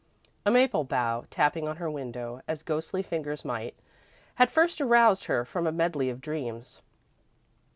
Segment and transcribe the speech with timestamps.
[0.47, 3.75] A maple bough, tapping on her window as ghostly fingers might,
[4.33, 6.81] had first aroused her from a medley of dreams.